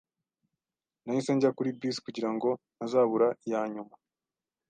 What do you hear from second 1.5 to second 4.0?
kuri bisi kugirango ntazabura iyanyuma.